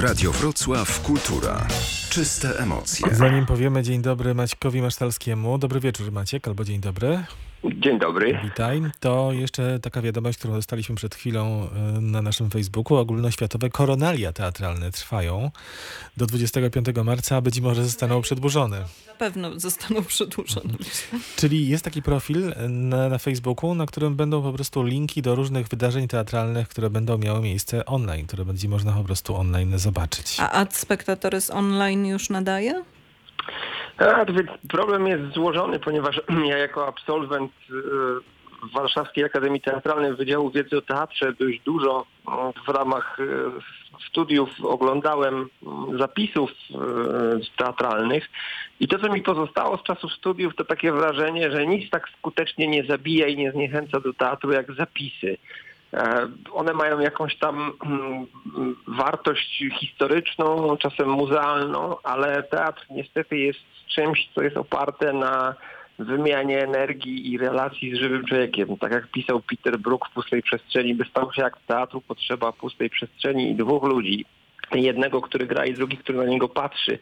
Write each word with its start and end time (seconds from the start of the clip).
Radio 0.00 0.32
Wrocław 0.32 1.02
Kultura. 1.02 1.66
Czyste 2.10 2.58
emocje. 2.58 3.14
Zanim 3.14 3.46
powiemy 3.46 3.82
dzień 3.82 4.02
dobry 4.02 4.34
Maćkowi 4.34 4.82
Masztalskiemu. 4.82 5.58
Dobry 5.58 5.80
wieczór 5.80 6.12
Maciek, 6.12 6.48
albo 6.48 6.64
dzień 6.64 6.80
dobry. 6.80 7.24
Dzień 7.80 7.98
dobry. 7.98 8.38
Witaj. 8.44 8.82
To 9.00 9.32
jeszcze 9.32 9.80
taka 9.80 10.02
wiadomość, 10.02 10.38
którą 10.38 10.54
dostaliśmy 10.54 10.94
przed 10.94 11.14
chwilą 11.14 11.68
y, 11.96 12.00
na 12.00 12.22
naszym 12.22 12.50
Facebooku. 12.50 12.96
Ogólnoświatowe 12.96 13.70
koronalia 13.70 14.32
teatralne 14.32 14.90
trwają 14.90 15.50
do 16.16 16.26
25 16.26 16.86
marca, 17.04 17.36
a 17.36 17.40
być 17.40 17.60
może 17.60 17.84
zostaną 17.84 18.22
przedłużone. 18.22 18.84
Na 19.06 19.14
pewno 19.14 19.60
zostaną 19.60 20.04
przedłużone. 20.04 20.74
Czyli 21.36 21.68
jest 21.68 21.84
taki 21.84 22.02
profil 22.02 22.52
na, 22.68 23.08
na 23.08 23.18
Facebooku, 23.18 23.74
na 23.74 23.86
którym 23.86 24.16
będą 24.16 24.42
po 24.42 24.52
prostu 24.52 24.82
linki 24.82 25.22
do 25.22 25.34
różnych 25.34 25.68
wydarzeń 25.68 26.08
teatralnych, 26.08 26.68
które 26.68 26.90
będą 26.90 27.18
miały 27.18 27.40
miejsce 27.40 27.86
online, 27.86 28.26
które 28.26 28.44
będzie 28.44 28.68
można 28.68 28.92
po 28.92 29.04
prostu 29.04 29.36
online 29.36 29.78
zobaczyć. 29.78 30.36
A 30.40 30.50
Ad 30.50 30.76
Spectatores 30.76 31.50
Online 31.50 32.06
już 32.06 32.30
nadaje? 32.30 32.82
A, 33.98 34.24
problem 34.68 35.06
jest 35.06 35.34
złożony, 35.34 35.78
ponieważ 35.78 36.20
ja 36.50 36.58
jako 36.58 36.86
absolwent 36.86 37.52
y, 37.70 37.74
Warszawskiej 38.74 39.24
Akademii 39.24 39.60
Teatralnej 39.60 40.14
Wydziału 40.14 40.50
Wiedzy 40.50 40.78
o 40.78 40.82
Teatrze 40.82 41.32
dość 41.32 41.60
dużo 41.60 42.06
y, 42.28 42.30
w 42.66 42.68
ramach 42.68 43.20
y, 43.20 43.26
studiów 44.08 44.50
oglądałem 44.62 45.48
zapisów 45.98 46.50
teatralnych 47.56 48.28
i 48.80 48.88
to, 48.88 48.98
co 48.98 49.12
mi 49.12 49.22
pozostało 49.22 49.76
z 49.76 49.82
czasów 49.82 50.12
studiów, 50.12 50.54
to 50.56 50.64
takie 50.64 50.92
wrażenie, 50.92 51.50
że 51.50 51.66
nic 51.66 51.90
tak 51.90 52.08
skutecznie 52.18 52.68
nie 52.68 52.84
zabija 52.84 53.26
i 53.26 53.36
nie 53.36 53.52
zniechęca 53.52 54.00
do 54.00 54.12
teatru 54.12 54.52
jak 54.52 54.72
zapisy. 54.72 55.36
E, 55.94 56.28
one 56.52 56.72
mają 56.72 57.00
jakąś 57.00 57.38
tam 57.38 57.72
mm, 57.86 58.26
wartość 58.86 59.64
historyczną, 59.80 60.76
czasem 60.76 61.08
muzealną, 61.08 61.96
ale 62.02 62.42
teatr 62.42 62.86
niestety 62.90 63.38
jest 63.38 63.60
czymś, 63.94 64.28
co 64.34 64.42
jest 64.42 64.56
oparte 64.56 65.12
na 65.12 65.54
wymianie 65.98 66.62
energii 66.62 67.32
i 67.32 67.38
relacji 67.38 67.96
z 67.96 67.98
żywym 67.98 68.24
człowiekiem. 68.24 68.76
Tak 68.76 68.92
jak 68.92 69.06
pisał 69.06 69.40
Peter 69.40 69.78
Brook 69.78 70.08
w 70.08 70.14
Pustej 70.14 70.42
Przestrzeni, 70.42 70.94
by 70.94 71.04
stał 71.04 71.32
się 71.32 71.42
jak 71.42 71.58
teatru 71.66 72.00
potrzeba 72.00 72.52
pustej 72.52 72.90
przestrzeni 72.90 73.50
i 73.50 73.54
dwóch 73.54 73.84
ludzi. 73.84 74.24
Jednego, 74.72 75.20
który 75.20 75.46
gra 75.46 75.64
i 75.64 75.74
drugi, 75.74 75.96
który 75.96 76.18
na 76.18 76.24
niego 76.24 76.48
patrzy. 76.48 76.98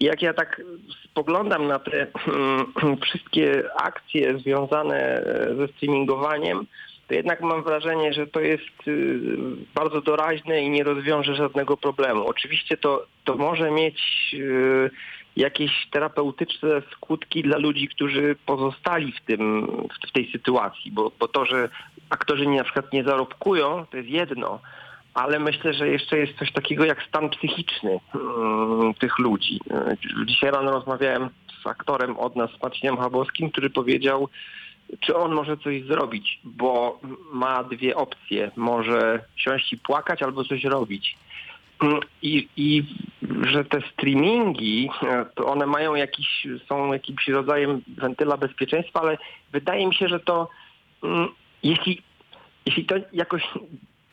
I 0.00 0.04
jak 0.04 0.22
ja 0.22 0.34
tak 0.34 0.62
spoglądam 1.04 1.66
na 1.66 1.78
te 1.78 2.06
hmm, 2.14 2.96
wszystkie 3.02 3.62
akcje 3.76 4.38
związane 4.38 5.22
ze 5.56 5.68
streamingowaniem, 5.68 6.66
to 7.08 7.14
jednak 7.14 7.40
mam 7.40 7.62
wrażenie, 7.62 8.12
że 8.12 8.26
to 8.26 8.40
jest 8.40 8.88
y, 8.88 9.20
bardzo 9.74 10.00
doraźne 10.00 10.62
i 10.62 10.70
nie 10.70 10.84
rozwiąże 10.84 11.34
żadnego 11.34 11.76
problemu. 11.76 12.26
Oczywiście 12.26 12.76
to, 12.76 13.06
to 13.24 13.36
może 13.36 13.70
mieć 13.70 14.00
y, 14.34 14.90
jakieś 15.36 15.86
terapeutyczne 15.90 16.82
skutki 16.92 17.42
dla 17.42 17.58
ludzi, 17.58 17.88
którzy 17.88 18.36
pozostali 18.46 19.12
w, 19.12 19.20
tym, 19.20 19.66
w 20.08 20.12
tej 20.12 20.32
sytuacji, 20.32 20.92
bo, 20.92 21.12
bo 21.18 21.28
to, 21.28 21.44
że 21.44 21.68
aktorzy 22.10 22.46
na 22.46 22.64
przykład 22.64 22.92
nie 22.92 23.04
zarobkują, 23.04 23.86
to 23.90 23.96
jest 23.96 24.08
jedno, 24.08 24.60
ale 25.14 25.38
myślę, 25.38 25.72
że 25.72 25.88
jeszcze 25.88 26.18
jest 26.18 26.38
coś 26.38 26.52
takiego 26.52 26.84
jak 26.84 27.02
stan 27.02 27.30
psychiczny 27.30 28.00
mm, 28.14 28.94
tych 28.94 29.18
ludzi. 29.18 29.60
Dzisiaj 30.26 30.50
rano 30.50 30.70
rozmawiałem 30.70 31.28
z 31.62 31.66
aktorem 31.66 32.16
od 32.16 32.36
nas, 32.36 32.50
z 32.50 32.62
Marcinem 32.62 32.96
Chabowskim, 32.96 33.50
który 33.50 33.70
powiedział, 33.70 34.28
czy 35.00 35.16
on 35.16 35.34
może 35.34 35.56
coś 35.56 35.84
zrobić, 35.84 36.40
bo 36.44 37.00
ma 37.32 37.64
dwie 37.64 37.96
opcje. 37.96 38.50
Może 38.56 39.20
siąść 39.36 39.72
i 39.72 39.78
płakać 39.78 40.22
albo 40.22 40.44
coś 40.44 40.64
robić. 40.64 41.16
I, 42.22 42.48
I 42.56 42.84
że 43.46 43.64
te 43.64 43.80
streamingi, 43.92 44.90
to 45.34 45.46
one 45.46 45.66
mają 45.66 45.94
jakiś, 45.94 46.46
są 46.68 46.92
jakimś 46.92 47.28
rodzajem 47.28 47.82
wentyla 47.88 48.36
bezpieczeństwa, 48.36 49.00
ale 49.00 49.18
wydaje 49.52 49.86
mi 49.86 49.94
się, 49.94 50.08
że 50.08 50.20
to 50.20 50.48
mm, 51.02 51.28
jeśli, 51.62 52.02
jeśli 52.66 52.84
to 52.84 52.94
jakoś 53.12 53.42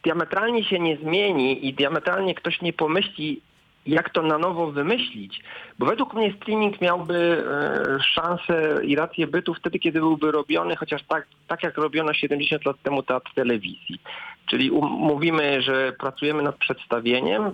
diametralnie 0.04 0.64
się 0.64 0.80
nie 0.80 0.98
zmieni 0.98 1.68
i 1.68 1.74
diametralnie 1.74 2.36
ktoś 2.36 2.62
nie 2.62 2.74
pomyśli, 2.74 3.42
jak 3.86 4.10
to 4.10 4.22
na 4.22 4.38
nowo 4.38 4.72
wymyślić. 4.72 5.42
Bo 5.80 5.86
według 5.86 6.14
mnie 6.14 6.34
streaming 6.34 6.82
miałby 6.82 7.46
e, 7.48 8.04
szansę 8.04 8.80
i 8.84 8.96
rację 8.96 9.28
bytu 9.28 9.54
wtedy, 9.54 9.80
kiedy 9.80 10.00
byłby 10.00 10.32
robiony 10.32 10.76
chociaż 10.76 11.04
tak, 11.04 11.28
tak 11.48 11.64
jak 11.64 11.78
robiono 11.78 12.14
70 12.14 12.66
lat 12.66 12.82
temu 12.84 13.04
teatr 13.04 13.34
telewizji. 13.36 14.00
Czyli 14.46 14.72
um, 14.72 14.90
mówimy, 14.90 15.62
że 15.62 15.94
pracujemy 16.00 16.44
nad 16.44 16.56
przedstawieniem, 16.56 17.44
e, 17.46 17.52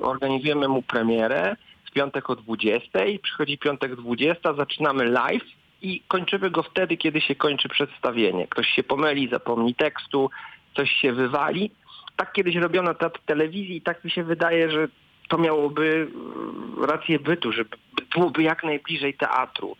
organizujemy 0.00 0.68
mu 0.68 0.82
premierę 0.82 1.56
w 1.84 1.92
piątek 1.92 2.30
o 2.30 2.36
20, 2.36 2.98
przychodzi 3.22 3.58
piątek 3.58 3.96
20, 3.96 4.54
zaczynamy 4.54 5.04
live 5.04 5.44
i 5.82 6.02
kończymy 6.08 6.50
go 6.50 6.62
wtedy, 6.62 6.96
kiedy 6.96 7.20
się 7.20 7.34
kończy 7.34 7.68
przedstawienie. 7.68 8.46
Ktoś 8.48 8.68
się 8.68 8.82
pomyli, 8.82 9.28
zapomni 9.28 9.74
tekstu, 9.74 10.30
coś 10.76 10.90
się 10.90 11.12
wywali. 11.12 11.70
Tak 12.16 12.32
kiedyś 12.32 12.56
robiono 12.56 12.94
teatr 12.94 13.20
telewizji 13.26 13.76
i 13.76 13.82
tak 13.82 14.04
mi 14.04 14.10
się 14.10 14.24
wydaje, 14.24 14.70
że 14.70 14.88
to 15.28 15.38
miałoby 15.38 16.08
e, 16.82 16.86
rację 16.86 17.18
bytu, 17.18 17.52
żeby 17.52 17.76
byłoby 18.14 18.42
jak 18.42 18.64
najbliżej 18.64 19.14
teatru. 19.14 19.76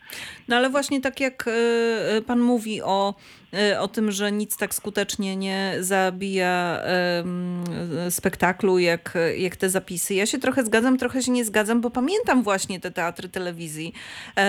No 0.47 0.55
ale 0.55 0.69
właśnie 0.69 1.01
tak 1.01 1.19
jak 1.19 1.47
e, 1.47 1.51
e, 1.51 2.21
pan 2.21 2.39
mówi 2.39 2.81
o, 2.81 3.13
o 3.79 3.87
tym, 3.87 4.11
że 4.11 4.31
nic 4.31 4.57
tak 4.57 4.75
skutecznie 4.75 5.35
nie 5.35 5.75
zabija 5.79 6.81
spektaklu 8.09 8.79
jak, 8.79 9.17
jak 9.37 9.55
te 9.55 9.69
zapisy. 9.69 10.13
Ja 10.13 10.25
się 10.25 10.39
trochę 10.39 10.65
zgadzam, 10.65 10.97
trochę 10.97 11.23
się 11.23 11.31
nie 11.31 11.45
zgadzam, 11.45 11.81
bo 11.81 11.89
pamiętam 11.89 12.43
właśnie 12.43 12.79
te 12.79 12.91
teatry 12.91 13.29
telewizji 13.29 13.93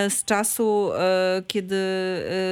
z 0.08 0.24
czasu, 0.24 0.90
kiedy 1.46 1.76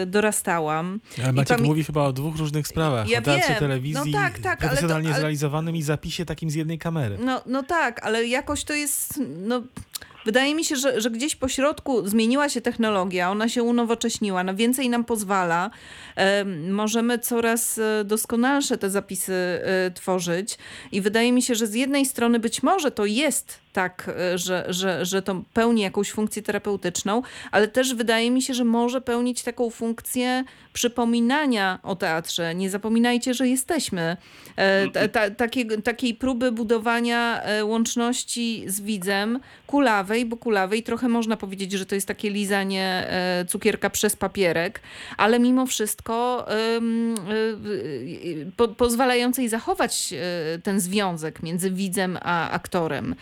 dorastałam. 0.07 1.01
Ale 1.23 1.33
Maciek 1.33 1.61
mówi 1.61 1.85
chyba 1.85 2.03
o 2.03 2.13
dwóch 2.13 2.37
różnych 2.37 2.69
sprawach. 2.69 3.09
Ja 3.09 3.19
o 3.19 3.23
teatrze 3.23 3.49
wiem. 3.49 3.59
telewizji 3.59 4.13
no 4.13 4.19
tak, 4.19 4.39
tak, 4.39 4.59
profesjonalnie 4.59 5.09
to, 5.09 5.15
ale... 5.15 5.21
zrealizowanym 5.21 5.77
i 5.77 5.83
zapisie 5.83 6.25
takim 6.25 6.51
z 6.51 6.55
jednej 6.55 6.79
kamery. 6.79 7.19
No, 7.21 7.43
no 7.47 7.63
tak, 7.63 8.07
ale 8.07 8.27
jakoś 8.27 8.65
to 8.65 8.75
jest... 8.75 9.21
No, 9.39 9.63
Wydaje 10.27 10.55
mi 10.55 10.65
się, 10.65 10.77
że, 10.77 11.01
że 11.01 11.11
gdzieś 11.11 11.37
po 11.37 11.49
środku 11.49 12.09
zmieniła 12.09 12.49
się 12.49 12.61
technologia, 12.61 13.31
ona 13.31 13.49
się 13.49 13.63
unowocześniła, 13.63 14.45
na 14.45 14.55
więcej 14.55 14.89
nam 14.89 15.05
pozwala. 15.05 15.71
możemy 16.71 17.19
coraz 17.19 17.79
e, 17.79 18.05
doskonalsze 18.05 18.79
te 18.79 18.91
zapisy 18.91 19.33
e, 19.33 19.91
tworzyć 19.91 20.59
i 20.93 21.01
wydaje 21.01 21.33
mi 21.33 21.43
się, 21.43 21.55
że 21.55 21.67
z 21.67 21.75
jednej 21.75 22.07
strony 22.07 22.39
być 22.39 22.63
może 22.63 22.91
to 22.91 23.05
jest 23.05 23.59
tak, 23.77 24.11
e, 24.19 24.39
że, 24.39 24.65
że, 24.69 25.05
że 25.05 25.23
to 25.23 25.43
pełni 25.53 25.83
jakąś 25.83 26.11
funkcję 26.11 26.43
terapeutyczną, 26.43 27.23
ale 27.51 27.69
też 27.69 27.95
wydaje 27.95 28.31
mi 28.31 28.43
się, 28.43 28.55
że 28.55 28.65
może 28.65 29.01
pełnić 29.01 29.43
taką 29.43 29.71
funkcję 29.71 30.45
przypominania 30.73 31.79
o 31.83 31.97
teatrze. 31.97 32.55
Nie 32.55 32.71
zapominajcie, 32.71 33.35
że 33.35 33.49
jesteśmy. 33.49 34.17
Ta, 34.93 35.09
ta, 35.09 35.31
takiej, 35.31 35.67
takiej 35.85 36.15
próby 36.15 36.53
budowania 36.53 37.43
łączności 37.63 38.65
z 38.67 38.81
widzem 38.81 39.41
kulawej, 39.67 40.27
bo 40.27 40.37
kulawej 40.37 40.83
trochę 40.83 41.09
można 41.09 41.37
powiedzieć, 41.37 41.73
że 41.73 41.87
to 41.87 41.95
jest 41.95 42.09
takie 42.09 42.31
lizanie 42.31 43.07
e, 43.09 43.45
cukierka 43.49 43.91
przez 43.91 44.17
papierek, 44.17 44.81
ale 45.17 45.39
mimo 45.39 45.67
wszystko 45.67 46.47
e, 46.51 46.81
po, 48.57 48.69
pozwalającej 48.69 49.49
zachować 49.49 50.13
e, 50.13 50.59
ten 50.59 50.81
związek 50.81 51.43
między 51.43 51.71
widzem 51.71 52.19
a 52.23 52.51
aktorem. 52.51 53.15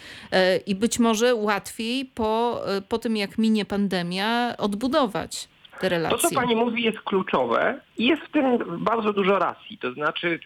I 0.66 0.74
być 0.74 0.98
może 0.98 1.34
łatwiej 1.34 2.04
po, 2.04 2.60
po 2.88 2.98
tym, 2.98 3.16
jak 3.16 3.38
minie 3.38 3.64
pandemia, 3.64 4.56
odbudować 4.58 5.48
te 5.80 5.88
relacje. 5.88 6.18
To, 6.18 6.28
co 6.28 6.34
pani 6.34 6.56
mówi, 6.56 6.82
jest 6.82 7.00
kluczowe 7.00 7.80
i 7.98 8.06
jest 8.06 8.22
w 8.22 8.30
tym 8.30 8.58
bardzo 8.78 9.12
dużo 9.12 9.38
racji. 9.38 9.78
To 9.78 9.92
znaczy, 9.92 10.40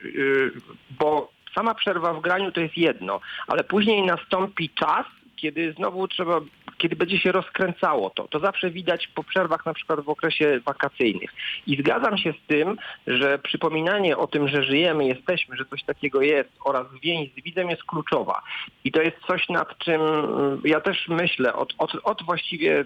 bo 0.91 1.31
sama 1.55 1.75
przerwa 1.75 2.15
w 2.15 2.21
graniu 2.21 2.53
to 2.53 2.61
jest 2.61 2.77
jedno, 2.77 3.21
ale 3.47 3.65
później 3.65 4.03
nastąpi 4.03 4.71
czas, 4.71 5.07
kiedy 5.37 5.73
znowu 5.73 6.09
trzeba, 6.09 6.41
kiedy 6.79 6.97
będzie 6.97 7.19
się 7.19 7.33
rozkręcało 7.33 8.11
to. 8.11 8.29
To 8.29 8.41
zawsze 8.41 8.71
widać 8.71 9.07
po 9.07 9.25
przerwach 9.25 9.67
na 9.67 9.75
przykład 9.75 10.01
w 10.01 10.09
okresie 10.09 10.61
wakacyjnych. 10.65 11.31
I 11.67 11.77
zgadzam 11.77 12.19
się 12.19 12.33
z 12.33 12.47
tym, 12.47 12.77
że 13.07 13.39
przypominanie 13.39 14.17
o 14.17 14.27
tym, 14.27 14.49
że 14.49 14.63
żyjemy, 14.63 15.05
jesteśmy, 15.05 15.57
że 15.57 15.65
coś 15.65 15.85
takiego 15.85 16.23
jest 16.23 16.51
oraz 16.65 16.87
więź 17.03 17.31
z 17.33 17.45
widzem 17.45 17.71
jest 17.71 17.85
kluczowa. 17.85 18.43
I 18.85 18.93
to 18.93 19.03
jest 19.03 19.17
coś, 19.27 19.49
nad 19.49 19.79
czym 19.79 20.03
mm, 20.03 20.61
ja 20.65 20.81
też 20.81 21.09
myślę 21.09 21.55
od, 21.55 21.75
od, 21.79 21.91
od 22.05 22.23
właściwie 22.23 22.85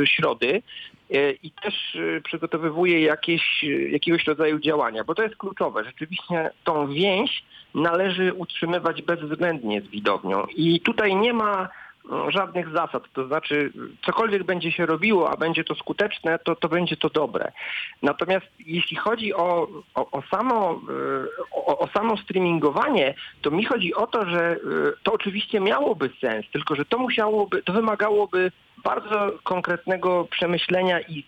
e, 0.00 0.06
środy 0.06 0.62
e, 1.10 1.32
i 1.32 1.50
też 1.50 1.98
przygotowywuję 2.24 3.02
jakieś, 3.02 3.64
jakiegoś 3.90 4.24
rodzaju 4.24 4.58
działania, 4.58 5.04
bo 5.04 5.14
to 5.14 5.22
jest 5.22 5.36
kluczowe. 5.36 5.84
Rzeczywiście 5.84 6.50
tą 6.64 6.88
więź 6.88 7.44
należy 7.74 8.32
utrzymywać 8.32 9.02
bezwzględnie 9.02 9.80
z 9.80 9.86
widownią. 9.88 10.44
I 10.56 10.80
tutaj 10.80 11.16
nie 11.16 11.32
ma 11.32 11.68
żadnych 12.28 12.68
zasad. 12.68 13.02
To 13.12 13.26
znaczy, 13.26 13.72
cokolwiek 14.06 14.44
będzie 14.44 14.72
się 14.72 14.86
robiło, 14.86 15.30
a 15.30 15.36
będzie 15.36 15.64
to 15.64 15.74
skuteczne, 15.74 16.38
to, 16.38 16.56
to 16.56 16.68
będzie 16.68 16.96
to 16.96 17.10
dobre. 17.10 17.52
Natomiast 18.02 18.46
jeśli 18.66 18.96
chodzi 18.96 19.34
o, 19.34 19.68
o, 19.94 20.10
o 20.10 20.22
samo, 20.22 20.80
y, 20.90 21.46
o, 21.50 21.78
o 21.78 21.88
samo 21.88 22.16
streamingowanie, 22.16 23.14
to 23.42 23.50
mi 23.50 23.64
chodzi 23.64 23.94
o 23.94 24.06
to, 24.06 24.26
że 24.26 24.56
y, 24.56 24.58
to 25.02 25.12
oczywiście 25.12 25.60
miałoby 25.60 26.10
sens, 26.20 26.46
tylko 26.52 26.74
że 26.74 26.84
to 26.84 26.98
musiałoby, 26.98 27.62
to 27.62 27.72
wymagałoby 27.72 28.52
bardzo 28.84 29.32
konkretnego 29.42 30.24
przemyślenia 30.30 31.00
i 31.00 31.24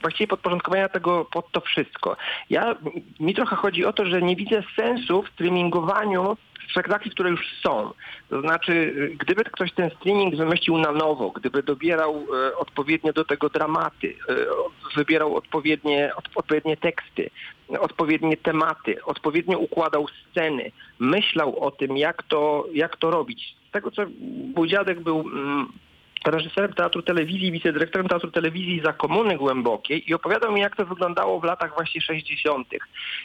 właściwie 0.00 0.26
podporządkowania 0.26 0.88
tego 0.88 1.24
pod 1.24 1.52
to 1.52 1.60
wszystko. 1.60 2.16
Ja, 2.50 2.74
mi 3.20 3.34
trochę 3.34 3.56
chodzi 3.56 3.84
o 3.84 3.92
to, 3.92 4.06
że 4.06 4.22
nie 4.22 4.36
widzę 4.36 4.62
sensu 4.76 5.22
w 5.22 5.28
streamingowaniu 5.28 6.36
spektakli, 6.70 7.10
które 7.10 7.30
już 7.30 7.40
są. 7.62 7.92
To 8.28 8.40
znaczy, 8.40 8.94
gdyby 9.18 9.44
ktoś 9.44 9.72
ten 9.72 9.90
streaming 9.90 10.36
wymyślił 10.36 10.78
na 10.78 10.92
nowo, 10.92 11.30
gdyby 11.30 11.62
dobierał 11.62 12.14
e, 12.14 12.56
odpowiednio 12.56 13.12
do 13.12 13.24
tego 13.24 13.48
dramaty, 13.48 14.14
e, 14.28 14.34
wybierał 14.96 15.36
odpowiednie, 15.36 16.10
od, 16.16 16.24
odpowiednie 16.34 16.76
teksty, 16.76 17.30
odpowiednie 17.78 18.36
tematy, 18.36 19.04
odpowiednio 19.04 19.58
układał 19.58 20.06
sceny, 20.08 20.72
myślał 20.98 21.60
o 21.60 21.70
tym, 21.70 21.96
jak 21.96 22.22
to, 22.22 22.64
jak 22.72 22.96
to 22.96 23.10
robić. 23.10 23.56
Z 23.68 23.70
tego, 23.70 23.90
co 23.90 24.02
mój 24.56 24.68
dziadek 24.68 25.00
był... 25.00 25.24
Reżyserem 26.26 26.72
Teatru 26.72 27.02
Telewizji, 27.02 27.52
wicedyrektorem 27.52 28.08
Teatru 28.08 28.30
Telewizji 28.30 28.80
za 28.84 28.92
Komuny 28.92 29.36
Głębokiej 29.36 30.10
i 30.10 30.14
opowiadał 30.14 30.52
mi, 30.52 30.60
jak 30.60 30.76
to 30.76 30.86
wyglądało 30.86 31.40
w 31.40 31.44
latach 31.44 31.74
właśnie 31.74 32.00
60., 32.00 32.68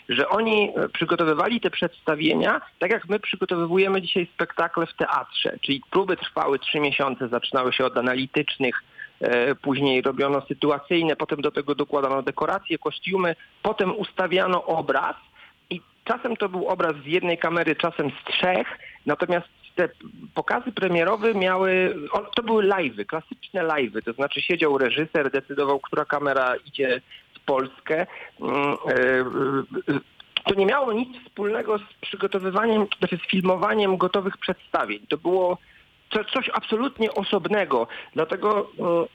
że 0.10 0.30
oni 0.30 0.72
e, 0.75 0.90
przygotowywali 0.90 1.62
te 1.62 1.69
przedstawienia 1.69 2.62
tak, 2.80 2.92
jak 2.92 3.10
my 3.10 3.19
przygotowujemy 3.19 4.01
dzisiaj 4.01 4.28
spektakle 4.34 4.86
w 4.86 4.94
teatrze, 4.94 5.57
czyli 5.62 5.81
próby 5.92 6.18
trwały 6.18 6.60
trzy 6.60 6.80
miesiące, 6.80 7.28
zaczynały 7.28 7.74
się 7.74 7.86
od 7.86 7.98
analitycznych, 7.98 8.84
e, 9.22 9.56
Później 9.56 10.01
robiono 10.01 10.42
sytuacyjne, 10.42 11.16
potem 11.16 11.42
do 11.42 11.51
tego 11.51 11.75
dokładano 11.75 12.22
dekoracje, 12.22 12.78
kostiumy, 12.78 13.36
potem 13.62 13.95
ustawiano 13.95 14.66
obraz 14.66 15.16
i 15.69 15.81
czasem 16.04 16.38
to 16.38 16.50
był 16.50 16.68
obraz 16.68 16.94
z 17.04 17.06
jednej 17.06 17.38
kamery, 17.38 17.75
czasem 17.75 18.10
z 18.10 18.34
trzech, 18.34 18.68
natomiast 19.06 19.62
te 19.75 19.90
pokazy 20.36 20.72
premierowe 20.72 21.34
miały, 21.34 21.96
to 22.36 22.44
były 22.44 22.64
live'y, 22.64 23.06
klasyczne 23.06 23.62
live'y, 23.62 24.02
to 24.02 24.14
znaczy 24.14 24.42
siedział 24.42 24.78
reżyser, 24.78 25.31
decydował, 25.31 25.80
która 25.80 26.06
kamera 26.06 26.56
idzie 26.66 27.02
w 27.34 27.40
Polskę. 27.40 28.08
Mm, 28.42 28.56
e, 28.58 29.24
to 30.44 30.54
nie 30.56 30.66
miało 30.66 30.94
nic 30.94 31.10
wspólnego 31.24 31.78
z 31.78 31.81
przygotowywaniem, 32.02 32.86
znaczy 33.00 33.18
z 33.18 33.30
filmowaniem 33.30 33.98
gotowych 33.98 34.38
przedstawień. 34.38 35.00
To 35.10 35.18
było 35.18 35.58
coś 36.34 36.50
absolutnie 36.54 37.14
osobnego. 37.14 37.88
Dlatego 38.14 38.69
mm, 38.80 39.06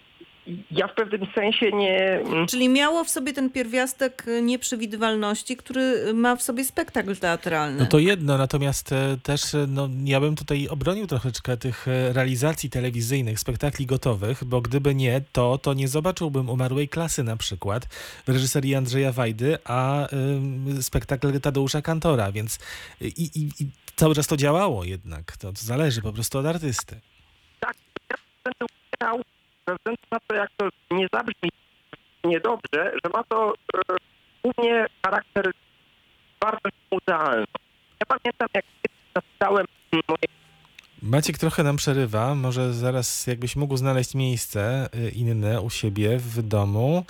ja 0.71 0.89
w 0.89 0.95
pewnym 0.95 1.27
sensie 1.35 1.73
nie... 1.73 2.21
Mm, 2.21 2.47
Czyli 2.47 2.69
miało 2.69 3.05
w 3.05 3.11
sobie 3.11 3.33
ten 3.33 3.51
pierwiastek 3.51 4.27
nieprzewidywalności, 4.43 5.57
który 5.57 6.15
ma 6.15 6.37
w 6.37 6.43
sobie 6.43 6.65
spektakl 6.65 7.17
teatralny. 7.17 7.79
No 7.79 7.87
to 7.87 7.99
jedno, 7.99 8.39
natomiast 8.39 8.93
e, 8.93 9.17
też 9.23 9.55
e, 9.55 9.67
no, 9.69 9.89
ja 10.05 10.21
bym 10.21 10.37
tutaj 10.37 10.69
obronił 10.69 11.07
troszeczkę 11.07 11.57
tych 11.57 11.89
e, 11.89 12.13
realizacji 12.13 12.71
telewizyjnych, 12.71 13.41
spektakli 13.41 13.87
gotowych, 13.87 14.45
bo 14.45 14.61
gdyby 14.61 14.95
nie 14.95 15.21
to, 15.33 15.59
to 15.59 15.75
nie 15.75 15.89
zobaczyłbym 15.89 16.51
Umarłej 16.51 16.89
Klasy 16.89 17.25
na 17.25 17.37
przykład 17.37 17.87
w 18.27 18.29
reżyserii 18.29 18.75
Andrzeja 18.75 19.13
Wajdy, 19.13 19.59
a 19.65 20.09
y, 20.79 20.83
spektakl 20.83 21.41
Tadeusza 21.41 21.83
Kantora, 21.83 22.33
więc 22.33 22.59
i, 23.01 23.07
i, 23.07 23.63
i 23.63 23.71
cały 23.97 24.15
czas 24.15 24.27
to 24.27 24.37
działało 24.37 24.85
jednak. 24.85 25.37
To, 25.37 25.53
to 25.53 25.59
zależy 25.61 26.03
po 26.03 26.13
prostu 26.13 26.39
od 26.39 26.47
artysty. 26.47 27.01
Tak, 27.61 27.77
ja 29.01 29.13
ze 29.69 29.75
względu 29.77 30.03
na 30.11 30.19
to, 30.29 30.35
jak 30.35 30.51
to 30.57 30.69
nie 30.91 31.09
zabrzmi 31.13 31.51
niedobrze, 32.25 32.93
że 33.05 33.11
ma 33.15 33.25
to 33.25 33.53
e, 33.53 33.97
głównie 34.43 34.87
charakter 35.05 35.53
bardzo 36.41 36.69
muzealny. 36.91 37.47
Ja 38.01 38.07
pamiętam, 38.07 38.49
jak 38.55 38.65
napisałem 39.15 39.67
moje 39.93 40.39
Maciek 41.03 41.39
trochę 41.39 41.63
nam 41.63 41.77
przerywa. 41.77 42.35
Może 42.35 42.73
zaraz 42.73 43.27
jakbyś 43.27 43.57
mógł 43.57 43.77
znaleźć 43.77 44.15
miejsce 44.15 44.89
y, 44.95 45.11
inne 45.11 45.61
u 45.61 45.71
siebie 45.71 46.19
w 46.19 46.43
domu. 46.43 47.05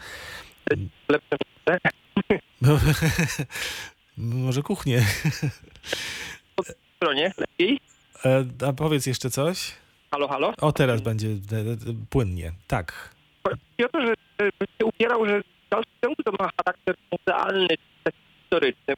Lepsze 1.08 1.36
miejsce. 1.44 1.90
Może 4.16 4.62
kuchnię. 4.62 5.04
Po 6.56 6.62
stronie 6.96 7.32
lepiej. 7.38 7.80
E, 8.24 8.44
a 8.68 8.72
powiedz 8.72 9.06
jeszcze 9.06 9.30
coś. 9.30 9.74
Halo, 10.10 10.28
halo? 10.28 10.52
O, 10.60 10.72
teraz 10.72 11.00
będzie 11.00 11.28
e, 11.28 11.56
e, 11.56 11.76
płynnie. 12.10 12.52
Tak. 12.66 13.14
Chodzi 13.48 13.84
o 13.84 13.88
to, 13.88 14.00
że 14.00 14.14
się 14.80 14.84
upierał, 14.86 15.26
że 15.26 15.40
w 15.40 15.68
dalszym 15.70 15.92
ciągu 16.04 16.22
to 16.22 16.32
ma 16.32 16.50
charakter 16.56 16.94
muzealny, 17.12 17.68
historyczny. 18.42 18.94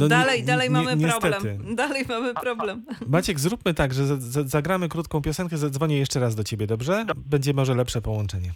No, 0.00 0.08
dalej, 0.08 0.44
dalej 0.44 0.70
mamy 0.70 0.96
niestety. 0.96 1.20
problem. 1.30 1.74
Dalej 1.76 2.04
mamy 2.08 2.34
problem. 2.34 2.84
Maciek, 3.06 3.40
zróbmy 3.40 3.74
tak, 3.74 3.94
że 3.94 4.06
za- 4.06 4.16
za- 4.16 4.42
zagramy 4.48 4.88
krótką 4.88 5.22
piosenkę, 5.22 5.58
zadzwonię 5.58 5.98
jeszcze 5.98 6.20
raz 6.20 6.34
do 6.34 6.44
ciebie, 6.44 6.66
dobrze? 6.66 7.04
Będzie 7.16 7.54
może 7.54 7.74
lepsze 7.74 8.02
połączenie. 8.02 8.52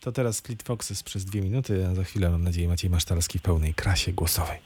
To 0.00 0.12
teraz 0.12 0.36
Split 0.36 0.62
Foxes 0.62 1.02
przez 1.02 1.24
dwie 1.24 1.40
minuty, 1.40 1.86
a 1.90 1.94
za 1.94 2.04
chwilę 2.04 2.30
mam 2.30 2.44
nadzieję 2.44 2.68
Maciej 2.68 2.90
Masztalski 2.90 3.38
w 3.38 3.42
pełnej 3.42 3.74
krasie 3.74 4.12
głosowej. 4.12 4.58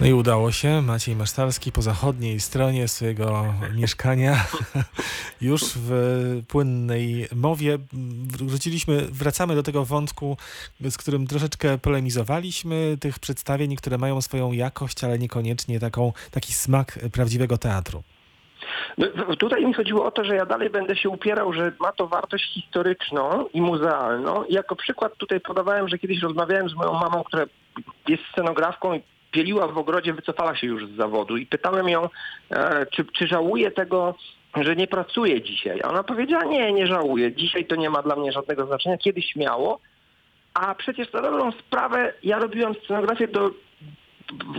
No 0.00 0.06
i 0.06 0.12
udało 0.12 0.52
się. 0.52 0.82
Maciej 0.82 1.16
Masztalski 1.16 1.72
po 1.72 1.82
zachodniej 1.82 2.40
stronie 2.40 2.88
swojego 2.88 3.44
mieszkania 3.74 4.34
już 5.40 5.62
w 5.76 5.90
płynnej 6.48 7.26
mowie. 7.34 7.78
Wróciliśmy, 8.48 9.00
wracamy 9.12 9.54
do 9.54 9.62
tego 9.62 9.84
wątku, 9.84 10.36
z 10.80 10.96
którym 10.96 11.26
troszeczkę 11.26 11.78
polemizowaliśmy, 11.78 12.96
tych 13.00 13.18
przedstawień, 13.18 13.76
które 13.76 13.98
mają 13.98 14.20
swoją 14.20 14.52
jakość, 14.52 15.04
ale 15.04 15.18
niekoniecznie 15.18 15.80
taką, 15.80 16.12
taki 16.30 16.52
smak 16.52 16.98
prawdziwego 17.12 17.58
teatru. 17.58 18.02
No, 18.98 19.36
Tutaj 19.36 19.66
mi 19.66 19.74
chodziło 19.74 20.04
o 20.04 20.10
to, 20.10 20.24
że 20.24 20.36
ja 20.36 20.46
dalej 20.46 20.70
będę 20.70 20.96
się 20.96 21.08
upierał, 21.08 21.52
że 21.52 21.72
ma 21.80 21.92
to 21.92 22.06
wartość 22.06 22.54
historyczną 22.54 23.46
i 23.54 23.60
muzealną. 23.60 24.44
Jako 24.48 24.76
przykład 24.76 25.16
tutaj 25.16 25.40
podawałem, 25.40 25.88
że 25.88 25.98
kiedyś 25.98 26.22
rozmawiałem 26.22 26.68
z 26.68 26.74
moją 26.74 26.92
mamą, 26.92 27.24
która 27.24 27.44
jest 28.08 28.22
scenografką 28.32 28.94
i 28.94 29.02
pieliła 29.30 29.68
w 29.68 29.78
ogrodzie, 29.78 30.14
wycofała 30.14 30.56
się 30.56 30.66
już 30.66 30.86
z 30.86 30.96
zawodu 30.96 31.36
i 31.36 31.46
pytałem 31.46 31.88
ją, 31.88 32.08
e, 32.50 32.86
czy, 32.86 33.04
czy 33.04 33.26
żałuje 33.26 33.70
tego, 33.70 34.14
że 34.56 34.76
nie 34.76 34.86
pracuje 34.86 35.42
dzisiaj. 35.42 35.80
A 35.84 35.88
ona 35.88 36.02
powiedziała, 36.02 36.44
nie, 36.44 36.72
nie 36.72 36.86
żałuję. 36.86 37.32
Dzisiaj 37.32 37.64
to 37.64 37.76
nie 37.76 37.90
ma 37.90 38.02
dla 38.02 38.16
mnie 38.16 38.32
żadnego 38.32 38.66
znaczenia. 38.66 38.98
Kiedyś 38.98 39.36
miało. 39.36 39.80
A 40.54 40.74
przecież 40.74 41.12
na 41.12 41.22
dobrą 41.22 41.52
sprawę 41.52 42.12
ja 42.22 42.38
robiłem 42.38 42.74
scenografię 42.74 43.28
do 43.28 43.50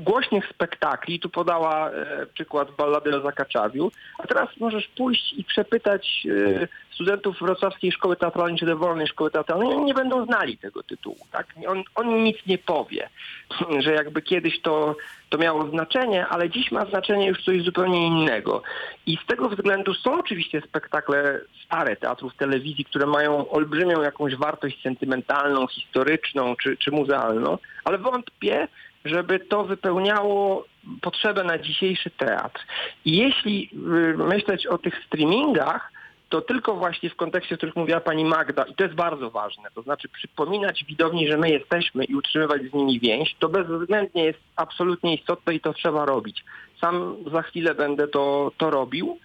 głośnych 0.02 0.50
spektakli. 0.50 1.20
Tu 1.20 1.30
podała 1.30 1.90
e, 1.90 2.26
przykład 2.26 2.72
ballady 2.72 3.18
o 3.18 3.22
Zakaczawiu. 3.22 3.92
A 4.18 4.28
teraz 4.28 4.50
możesz 4.60 4.88
pójść 4.88 5.34
i 5.34 5.44
przepytać 5.44 6.28
e, 6.62 6.68
studentów 6.94 7.40
Wrocławskiej 7.42 7.92
Szkoły 7.92 8.16
Teatralnej 8.16 8.60
czy 8.60 8.66
Dowolnej 8.66 9.08
Szkoły 9.08 9.32
Teatralnej. 9.32 9.68
Oni 9.68 9.86
nie 9.86 9.94
będą 9.94 10.26
znali 10.26 10.58
tego 10.58 10.84
tytułu. 10.84 11.18
Tak? 11.32 11.48
On, 11.68 11.84
on 11.96 12.24
nic 12.24 12.38
nie 12.48 12.58
powie, 12.58 13.10
że 13.86 13.94
jakby 13.94 14.22
kiedyś 14.22 14.62
to, 14.62 14.96
to 15.30 15.38
miało 15.38 15.70
znaczenie, 15.70 16.28
ale 16.28 16.50
dziś 16.50 16.72
ma 16.72 16.86
znaczenie 16.86 17.28
już 17.28 17.44
coś 17.44 17.64
zupełnie 17.64 18.08
innego. 18.08 18.64
I 19.06 19.18
z 19.24 19.26
tego 19.26 19.50
względu 19.50 19.94
są 19.94 20.20
oczywiście 20.20 20.62
spektakle 20.62 21.42
stare 21.66 21.96
teatrów 21.96 22.36
telewizji, 22.36 22.86
które 22.86 23.06
mają 23.06 23.50
olbrzymią 23.50 24.02
jakąś 24.02 24.36
wartość 24.36 24.82
sentymentalną, 24.82 25.68
historyczną 25.68 26.56
czy, 26.56 26.78
czy 26.78 26.92
muzealną, 26.92 27.58
ale 27.84 27.98
wątpię, 27.98 28.68
żeby 29.06 29.40
to 29.40 29.64
wypełniało 29.64 30.66
potrzebę 31.02 31.44
na 31.44 31.58
dzisiejszy 31.58 32.10
teatr. 32.10 32.62
I 33.06 33.18
jeśli 33.18 33.70
y, 33.74 34.18
myśleć 34.18 34.68
o 34.68 34.78
tych 34.78 35.04
streamingach, 35.06 35.92
to 36.32 36.42
tylko 36.42 36.76
właśnie 36.76 37.10
w 37.10 37.16
kontekście, 37.16 37.56
o 37.56 37.58
których 37.58 37.76
mówiła 37.76 38.00
pani 38.00 38.26
Magda, 38.26 38.64
i 38.64 38.76
to 38.76 38.84
jest 38.84 38.96
bardzo 38.96 39.30
ważne, 39.30 39.70
to 39.76 39.82
znaczy 39.82 40.10
przypominać 40.10 40.86
widowni, 40.86 41.28
że 41.28 41.38
my 41.38 41.50
jesteśmy 41.50 42.04
i 42.04 42.16
utrzymywać 42.16 42.62
z 42.62 42.74
nimi 42.74 43.00
więź, 43.00 43.36
to 43.40 43.50
bezwzględnie 43.50 44.24
jest 44.24 44.40
absolutnie 44.56 45.16
istotne 45.16 45.54
i 45.54 45.60
to 45.60 45.74
trzeba 45.74 46.06
robić. 46.06 46.44
Sam 46.82 47.16
za 47.32 47.42
chwilę 47.42 47.76
będę 47.76 48.08
to, 48.08 48.52
to 48.58 48.70
robił. 48.70 49.18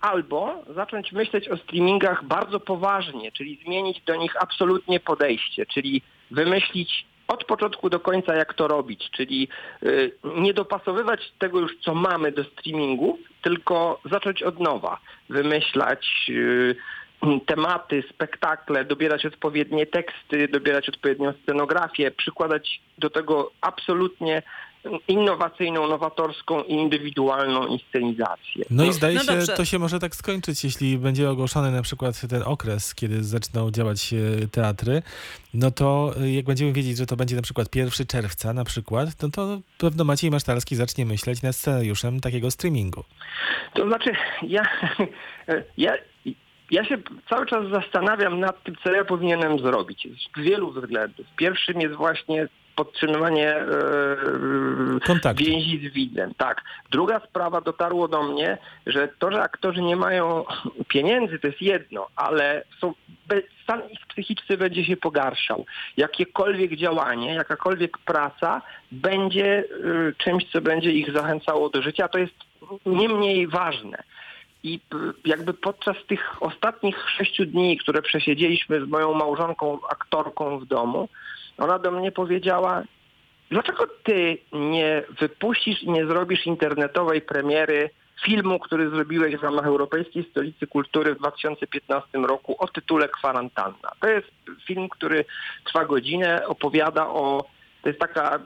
Albo 0.00 0.54
zacząć 0.74 1.12
myśleć 1.12 1.48
o 1.48 1.56
streamingach 1.56 2.24
bardzo 2.24 2.60
poważnie, 2.60 3.32
czyli 3.32 3.60
zmienić 3.64 4.00
do 4.06 4.16
nich 4.16 4.42
absolutnie 4.42 5.00
podejście, 5.00 5.66
czyli 5.66 6.02
wymyślić 6.30 7.06
od 7.28 7.44
początku 7.44 7.90
do 7.90 8.00
końca, 8.00 8.34
jak 8.34 8.54
to 8.54 8.68
robić, 8.68 9.10
czyli 9.10 9.48
y, 9.82 10.12
nie 10.24 10.54
dopasowywać 10.54 11.32
tego 11.38 11.60
już, 11.60 11.72
co 11.80 11.94
mamy 11.94 12.32
do 12.32 12.44
streamingów, 12.44 13.20
tylko 13.42 14.00
zacząć 14.04 14.42
od 14.42 14.60
nowa, 14.60 15.00
wymyślać 15.28 16.06
y, 16.28 16.76
tematy, 17.46 18.04
spektakle, 18.10 18.84
dobierać 18.84 19.26
odpowiednie 19.26 19.86
teksty, 19.86 20.48
dobierać 20.48 20.88
odpowiednią 20.88 21.32
scenografię, 21.42 22.10
przykładać 22.10 22.80
do 22.98 23.10
tego 23.10 23.50
absolutnie 23.60 24.42
innowacyjną, 25.08 25.88
nowatorską 25.88 26.62
i 26.62 26.72
indywidualną 26.72 27.66
inscenizację. 27.66 28.64
No 28.70 28.84
i 28.84 28.92
zdaje 28.92 29.14
No 29.14 29.20
się, 29.20 29.26
dobrze. 29.26 29.56
to 29.56 29.64
się 29.64 29.78
może 29.78 29.98
tak 29.98 30.14
skończyć, 30.16 30.64
jeśli 30.64 30.98
będzie 30.98 31.30
ogłoszony 31.30 31.70
na 31.72 31.82
przykład 31.82 32.20
ten 32.30 32.42
okres, 32.42 32.94
kiedy 32.94 33.24
zaczną 33.24 33.70
działać 33.70 34.12
e, 34.12 34.48
teatry, 34.48 35.02
no 35.54 35.70
to 35.70 36.12
e, 36.20 36.30
jak 36.32 36.44
będziemy 36.44 36.72
wiedzieć, 36.72 36.96
że 36.96 37.06
to 37.06 37.16
będzie 37.16 37.36
na 37.36 37.42
przykład 37.42 37.76
1 37.76 38.06
czerwca 38.06 38.52
na 38.52 38.64
przykład, 38.64 39.22
no 39.22 39.28
to 39.28 39.60
pewno 39.78 40.04
Maciej 40.04 40.30
Masztalski 40.30 40.76
zacznie 40.76 41.06
myśleć 41.06 41.42
nad 41.42 41.56
scenariuszem 41.56 42.20
takiego 42.20 42.50
streamingu. 42.50 43.04
To 43.74 43.86
znaczy, 43.86 44.12
ja, 44.42 44.62
ja, 45.76 45.92
ja 46.70 46.84
się 46.84 46.98
cały 47.30 47.46
czas 47.46 47.68
zastanawiam 47.68 48.40
nad 48.40 48.62
tym, 48.62 48.76
co 48.84 48.92
ja 48.92 49.04
powinienem 49.04 49.58
zrobić. 49.58 50.08
Z 50.36 50.40
wielu 50.40 50.72
względów. 50.72 51.26
Pierwszym 51.36 51.80
jest 51.80 51.94
właśnie 51.94 52.48
podtrzymywanie 52.76 53.56
e, 53.56 55.34
więzi 55.34 55.88
z 55.88 55.92
widzem. 55.92 56.34
Tak. 56.36 56.62
Druga 56.90 57.20
sprawa 57.28 57.60
dotarło 57.60 58.08
do 58.08 58.22
mnie, 58.22 58.58
że 58.86 59.08
to, 59.18 59.32
że 59.32 59.42
aktorzy 59.42 59.82
nie 59.82 59.96
mają 59.96 60.44
pieniędzy, 60.88 61.38
to 61.38 61.46
jest 61.46 61.62
jedno, 61.62 62.06
ale 62.16 62.64
są, 62.80 62.94
stan 63.62 63.82
ich 63.90 64.06
psychiczny 64.06 64.56
będzie 64.56 64.84
się 64.84 64.96
pogarszał. 64.96 65.66
Jakiekolwiek 65.96 66.76
działanie, 66.76 67.34
jakakolwiek 67.34 67.98
praca 67.98 68.62
będzie 68.92 69.64
y, 69.64 70.14
czymś, 70.18 70.44
co 70.52 70.60
będzie 70.60 70.92
ich 70.92 71.12
zachęcało 71.12 71.68
do 71.68 71.82
życia, 71.82 72.08
to 72.08 72.18
jest 72.18 72.34
nie 72.86 73.08
mniej 73.08 73.46
ważne. 73.46 74.02
I 74.68 74.80
jakby 75.24 75.54
podczas 75.54 75.96
tych 76.08 76.42
ostatnich 76.42 77.10
sześciu 77.10 77.46
dni, 77.46 77.78
które 77.78 78.02
przesiedzieliśmy 78.02 78.84
z 78.84 78.88
moją 78.88 79.14
małżonką, 79.14 79.78
aktorką 79.90 80.58
w 80.58 80.66
domu, 80.66 81.08
ona 81.58 81.78
do 81.78 81.90
mnie 81.90 82.12
powiedziała, 82.12 82.82
dlaczego 83.50 83.86
ty 84.04 84.38
nie 84.52 85.02
wypuścisz 85.20 85.82
i 85.82 85.90
nie 85.90 86.06
zrobisz 86.06 86.46
internetowej 86.46 87.20
premiery 87.22 87.90
filmu, 88.24 88.58
który 88.58 88.90
zrobiłeś 88.90 89.36
w 89.36 89.42
ramach 89.42 89.66
Europejskiej 89.66 90.28
Stolicy 90.30 90.66
Kultury 90.66 91.14
w 91.14 91.18
2015 91.18 92.18
roku 92.18 92.56
o 92.58 92.68
tytule 92.68 93.08
Kwarantanna. 93.08 93.92
To 94.00 94.08
jest 94.08 94.28
film, 94.66 94.88
który 94.88 95.24
trwa 95.64 95.84
godzinę, 95.84 96.46
opowiada 96.46 97.06
o 97.06 97.44
to 97.88 97.90
jest 97.90 98.00
taka 98.00 98.38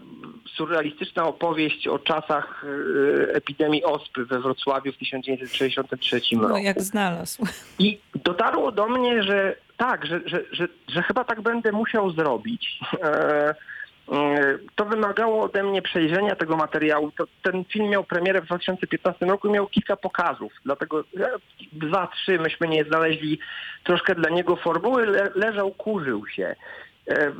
surrealistyczna 0.57 1.25
opowieść 1.25 1.89
o 1.89 1.99
czasach 1.99 2.65
y, 2.65 3.33
epidemii 3.33 3.85
ospy 3.85 4.25
we 4.25 4.41
Wrocławiu 4.41 4.93
w 4.93 4.97
1963 4.97 6.21
roku. 6.37 6.49
No 6.49 6.59
jak 6.59 6.81
znalazł. 6.83 7.47
I 7.79 7.99
dotarło 8.15 8.73
do 8.73 8.89
mnie, 8.89 9.23
że 9.23 9.57
tak, 9.77 10.07
że, 10.07 10.21
że, 10.27 10.43
że, 10.53 10.69
że 10.89 11.03
chyba 11.03 11.25
tak 11.25 11.41
będę 11.41 11.73
musiał 11.73 12.11
zrobić. 12.11 12.79
E, 13.03 13.55
e, 14.13 14.59
To 14.75 14.85
wymagało 14.85 15.43
ode 15.43 15.63
mnie 15.63 15.83
przejrzenia 15.83 16.37
tego 16.37 16.57
materiału. 16.57 17.11
To, 17.11 17.25
ten 17.43 17.65
film 17.65 17.89
miał 17.89 18.05
premierę 18.05 18.41
w 18.41 18.47
2015 18.47 19.27
roku 19.27 19.49
i 19.49 19.53
miał 19.53 19.67
kilka 19.67 19.97
pokazów. 19.97 20.53
Dlatego 20.65 21.01
e, 21.01 21.29
dwa, 21.73 22.07
trzy 22.07 22.39
myśmy 22.39 22.69
nie 22.69 22.85
znaleźli 22.85 23.39
troszkę 23.85 24.15
dla 24.15 24.31
niego 24.31 24.57
formuły. 24.57 25.07
Le, 25.07 25.31
leżał, 25.35 25.71
kurzył 25.71 26.27
się. 26.27 26.57
E, 27.09 27.33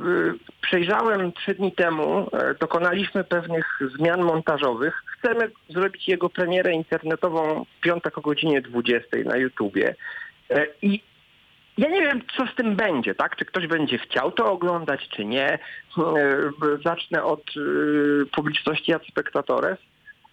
Przejrzałem 0.61 1.31
trzy 1.31 1.55
dni 1.55 1.71
temu, 1.71 2.29
e, 2.33 2.53
dokonaliśmy 2.53 3.23
pewnych 3.23 3.79
zmian 3.95 4.21
montażowych. 4.21 5.03
Chcemy 5.17 5.51
zrobić 5.69 6.07
jego 6.07 6.29
premierę 6.29 6.73
internetową 6.73 7.65
w 7.77 7.79
piątek 7.81 8.17
o 8.17 8.21
godzinie 8.21 8.61
20 8.61 9.17
na 9.25 9.37
YouTubie. 9.37 9.95
E, 10.49 10.67
I 10.81 11.01
ja 11.77 11.89
nie 11.89 12.01
wiem, 12.01 12.21
co 12.37 12.47
z 12.47 12.55
tym 12.55 12.75
będzie, 12.75 13.15
tak? 13.15 13.35
Czy 13.35 13.45
ktoś 13.45 13.67
będzie 13.67 13.97
chciał 13.97 14.31
to 14.31 14.51
oglądać, 14.51 15.09
czy 15.09 15.25
nie. 15.25 15.59
Zacznę 16.85 17.23
od 17.23 17.41
e, 17.41 17.61
publiczności 18.25 18.93
ad 18.93 19.05
spectatores, 19.07 19.79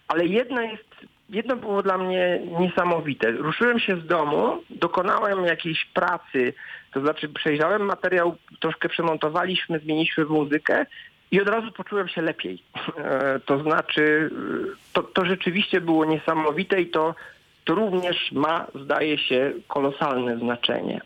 ale 0.07 0.25
jedno 0.25 0.61
jest, 0.61 0.95
jedno 1.31 1.55
było 1.55 1.83
dla 1.83 1.97
mnie 1.97 2.41
niesamowite. 2.59 3.31
Ruszyłem 3.31 3.79
się 3.79 3.97
z 4.01 4.07
domu, 4.07 4.63
dokonałem 4.69 5.45
jakiejś 5.45 5.85
pracy, 5.85 6.53
to 6.93 7.01
znaczy 7.01 7.29
przejrzałem 7.29 7.81
materiał, 7.81 8.35
troszkę 8.59 8.89
przemontowaliśmy, 8.89 9.79
zmieniliśmy 9.79 10.25
muzykę 10.25 10.85
i 11.31 11.41
od 11.41 11.49
razu 11.49 11.71
poczułem 11.71 12.07
się 12.07 12.21
lepiej. 12.21 12.63
E, 12.97 13.39
To 13.39 13.63
znaczy, 13.63 14.29
e, 14.33 14.93
to, 14.93 15.03
to 15.03 15.25
rzeczywiście 15.25 15.81
było 15.81 16.05
niesamowite 16.05 16.81
i 16.81 16.87
to, 16.87 17.15
to 17.65 17.75
również 17.75 18.31
ma, 18.31 18.67
zdaje 18.83 19.17
się, 19.17 19.53
kolosalne 19.67 20.37
znaczenie. 20.37 21.01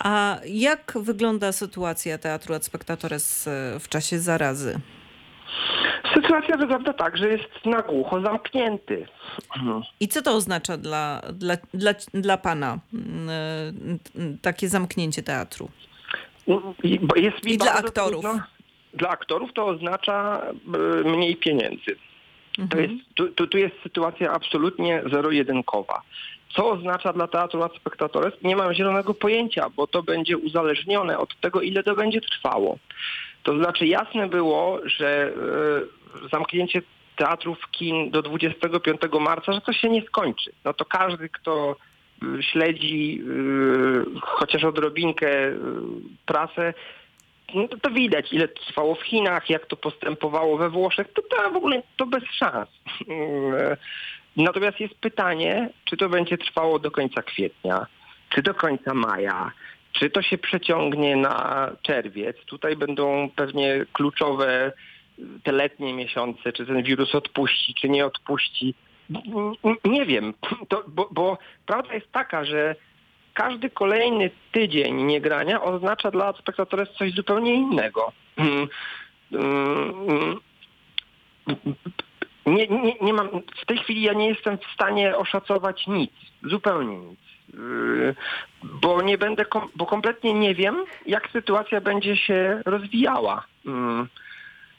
A 0.00 0.36
jak 0.46 0.92
wygląda 1.02 1.52
sytuacja 1.52 2.18
Teatru 2.18 2.54
ad 2.54 2.64
Spectatores 2.64 3.48
e, 3.48 3.80
w 3.80 3.88
czasie 3.88 4.18
zarazy? 4.18 4.80
Sytuacja 6.14 6.56
wygląda 6.56 6.92
tak, 6.92 7.16
że 7.16 7.28
jest 7.28 7.64
na 7.64 7.82
głucho 7.82 8.20
zamknięty. 8.20 9.06
I 10.00 10.08
co 10.08 10.22
to 10.22 10.32
oznacza 10.32 10.76
dla, 10.76 11.22
dla, 11.32 11.56
dla, 11.74 11.92
dla 12.14 12.36
pana 12.36 12.78
mm, 12.94 13.28
e, 14.16 14.38
takie 14.42 14.68
zamknięcie 14.68 15.22
teatru? 15.22 15.68
I, 16.82 16.98
bo 17.00 17.16
jest 17.16 17.44
mi 17.44 17.52
I 17.52 17.58
dla 17.58 17.72
aktorów. 17.72 18.22
Trudno. 18.22 18.42
Dla 18.94 19.08
aktorów 19.08 19.52
to 19.52 19.66
oznacza 19.66 20.42
e, 21.04 21.08
mniej 21.08 21.36
pieniędzy. 21.36 21.96
To 22.70 22.78
jest, 22.78 22.94
tu, 23.14 23.28
tu, 23.28 23.46
tu 23.46 23.58
jest 23.58 23.74
sytuacja 23.82 24.32
absolutnie 24.32 25.02
zero-jedynkowa. 25.12 26.02
Co 26.48 26.70
oznacza 26.70 27.12
dla 27.12 27.26
teatru 27.26 27.62
ad 27.62 27.76
spectatores? 27.76 28.34
Nie 28.42 28.56
mam 28.56 28.74
zielonego 28.74 29.14
pojęcia, 29.14 29.70
bo 29.76 29.86
to 29.86 30.02
będzie 30.02 30.38
uzależnione 30.38 31.18
od 31.18 31.40
tego, 31.40 31.60
ile 31.60 31.82
to 31.82 31.94
będzie 31.94 32.20
trwało. 32.20 32.78
To 33.42 33.58
znaczy 33.58 33.86
jasne 33.86 34.28
było, 34.28 34.80
że 34.84 35.26
e, 35.26 35.97
zamknięcie 36.32 36.82
teatrów, 37.16 37.70
kin 37.70 38.10
do 38.10 38.22
25 38.22 39.00
marca, 39.20 39.52
że 39.52 39.60
to 39.60 39.72
się 39.72 39.88
nie 39.88 40.02
skończy. 40.02 40.52
No 40.64 40.74
to 40.74 40.84
każdy, 40.84 41.28
kto 41.28 41.76
y, 42.22 42.42
śledzi 42.42 43.20
y, 44.16 44.20
chociaż 44.20 44.64
odrobinkę 44.64 45.48
y, 45.48 45.56
prasę, 46.26 46.74
no 47.54 47.68
to, 47.68 47.78
to 47.78 47.90
widać, 47.90 48.32
ile 48.32 48.48
trwało 48.48 48.94
w 48.94 49.02
Chinach, 49.02 49.50
jak 49.50 49.66
to 49.66 49.76
postępowało 49.76 50.56
we 50.58 50.70
Włoszech, 50.70 51.12
to, 51.12 51.22
to 51.22 51.50
w 51.50 51.56
ogóle 51.56 51.82
to 51.96 52.06
bez 52.06 52.24
szans. 52.24 52.68
Natomiast 54.36 54.80
jest 54.80 54.94
pytanie, 54.94 55.70
czy 55.84 55.96
to 55.96 56.08
będzie 56.08 56.38
trwało 56.38 56.78
do 56.78 56.90
końca 56.90 57.22
kwietnia, 57.22 57.86
czy 58.28 58.42
do 58.42 58.54
końca 58.54 58.94
maja, 58.94 59.52
czy 59.92 60.10
to 60.10 60.22
się 60.22 60.38
przeciągnie 60.38 61.16
na 61.16 61.70
czerwiec. 61.82 62.36
Tutaj 62.46 62.76
będą 62.76 63.30
pewnie 63.36 63.84
kluczowe 63.92 64.72
te 65.42 65.52
letnie 65.52 65.94
miesiące, 65.94 66.52
czy 66.52 66.66
ten 66.66 66.82
wirus 66.82 67.14
odpuści, 67.14 67.74
czy 67.74 67.88
nie 67.88 68.06
odpuści. 68.06 68.74
Nie 69.84 70.06
wiem, 70.06 70.34
to, 70.68 70.84
bo, 70.88 71.08
bo 71.12 71.38
prawda 71.66 71.94
jest 71.94 72.12
taka, 72.12 72.44
że 72.44 72.74
każdy 73.34 73.70
kolejny 73.70 74.30
tydzień 74.52 75.02
niegrania 75.02 75.62
oznacza 75.62 76.10
dla 76.10 76.32
spektatora 76.32 76.86
coś 76.86 77.12
zupełnie 77.12 77.54
innego. 77.54 78.12
Mm, 78.36 78.68
mm, 79.32 80.40
nie, 82.46 82.66
nie, 82.66 82.94
nie 83.02 83.12
mam, 83.12 83.28
w 83.62 83.66
tej 83.66 83.78
chwili 83.78 84.02
ja 84.02 84.12
nie 84.12 84.28
jestem 84.28 84.58
w 84.58 84.74
stanie 84.74 85.16
oszacować 85.16 85.86
nic, 85.86 86.12
zupełnie 86.42 86.98
nic. 86.98 87.20
Yy, 87.54 88.14
Bo 88.62 89.02
nie 89.02 89.18
będę, 89.18 89.44
bo 89.74 89.86
kompletnie 89.86 90.34
nie 90.34 90.54
wiem, 90.54 90.84
jak 91.06 91.30
sytuacja 91.30 91.80
będzie 91.80 92.16
się 92.16 92.62
rozwijała. 92.64 93.44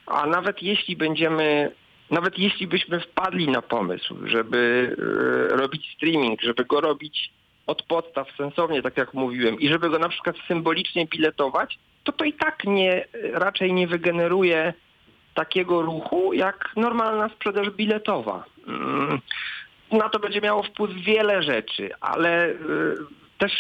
A 0.10 0.26
nawet 0.26 0.64
jeśli 0.64 0.96
będziemy, 0.96 1.72
nawet 2.12 2.40
jeśli 2.40 2.68
byśmy 2.68 3.00
wpadli 3.00 3.48
na 3.48 3.62
pomysł, 3.62 4.16
żeby 4.28 4.96
yy, 5.52 5.58
robić 5.58 5.94
streaming, 5.96 6.42
żeby 6.42 6.66
go 6.66 6.82
robić 6.82 7.32
od 7.68 7.84
podstaw 7.84 8.32
sensownie, 8.38 8.82
tak 8.82 8.98
jak 8.98 9.14
mówiłem, 9.14 9.60
i 9.60 9.68
żeby 9.68 9.90
go 9.90 10.00
na 10.00 10.10
przykład 10.10 10.36
symbolicznie 10.48 11.06
biletować, 11.06 11.80
to 12.04 12.12
to 12.12 12.26
i 12.26 12.34
tak 12.34 12.64
nie, 12.64 13.06
raczej 13.34 13.74
nie 13.74 13.88
wygeneruje 13.88 14.74
takiego 15.34 15.82
ruchu 15.82 16.34
jak 16.34 16.70
normalna 16.76 17.30
sprzedaż 17.30 17.70
biletowa. 17.70 18.46
Mm, 18.68 19.20
Na 19.92 20.10
to 20.10 20.20
będzie 20.20 20.42
miało 20.42 20.64
wpływ 20.64 20.92
wiele 20.94 21.44
rzeczy, 21.44 21.90
ale 22.02 22.50
y, 22.50 22.56
też 23.38 23.52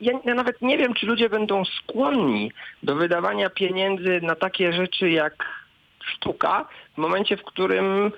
ja 0.00 0.34
nawet 0.34 0.62
nie 0.62 0.78
wiem, 0.78 0.94
czy 0.94 1.06
ludzie 1.06 1.28
będą 1.28 1.64
skłonni 1.64 2.52
do 2.82 2.94
wydawania 2.94 3.50
pieniędzy 3.50 4.20
na 4.22 4.34
takie 4.34 4.72
rzeczy 4.72 5.10
jak 5.10 5.61
sztuka 6.04 6.68
w 6.94 6.98
momencie, 6.98 7.36
w 7.36 7.44
którym 7.44 8.12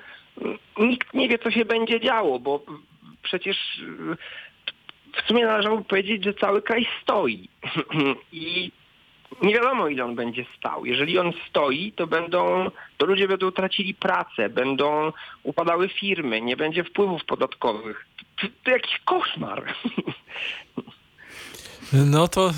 nikt 0.79 1.15
nie 1.15 1.29
wie, 1.29 1.39
co 1.39 1.51
się 1.51 1.65
będzie 1.65 2.01
działo, 2.01 2.39
bo 2.39 2.63
przecież 3.23 3.57
w 5.13 5.29
sumie 5.29 5.47
należałoby 5.47 5.85
powiedzieć, 5.85 6.25
że 6.25 6.35
cały 6.35 6.63
kraj 6.63 6.87
stoi. 7.03 7.49
I 8.33 8.73
nie 9.43 9.55
wiadomo 9.55 9.89
ile 9.89 10.05
on 10.05 10.15
będzie 10.15 10.45
stał. 10.59 10.87
Jeżeli 10.87 11.19
on 11.19 11.33
stoi, 11.49 11.93
to 11.93 12.07
będą, 12.07 12.71
to 12.97 13.07
ludzie 13.07 13.29
będą 13.29 13.51
tracili 13.51 13.95
pracę, 13.95 14.49
będą 14.49 15.13
upadały 15.43 15.89
firmy, 15.89 16.41
nie 16.41 16.57
będzie 16.57 16.85
wpływów 16.85 17.25
podatkowych. 17.25 18.07
To, 18.41 18.47
to 18.65 18.71
jakiś 18.71 18.99
koszmar. 19.05 19.65
No 21.95 22.29
to 22.29 22.51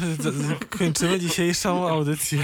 kończymy 0.78 1.18
dzisiejszą 1.18 1.88
audycję. 1.88 2.38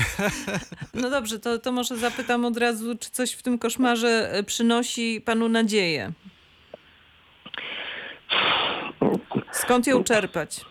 No 0.94 1.10
dobrze, 1.10 1.38
to, 1.38 1.58
to 1.58 1.72
może 1.72 1.96
zapytam 1.96 2.44
od 2.44 2.56
razu, 2.56 2.98
czy 2.98 3.10
coś 3.10 3.32
w 3.32 3.42
tym 3.42 3.58
koszmarze 3.58 4.30
e, 4.32 4.42
przynosi 4.42 5.20
panu 5.24 5.48
nadzieję? 5.48 6.12
Skąd 9.52 9.86
ją 9.86 10.04
czerpać? 10.04 10.64